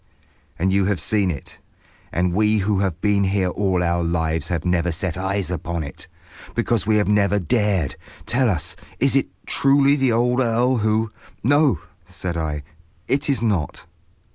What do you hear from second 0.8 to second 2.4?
have seen it. And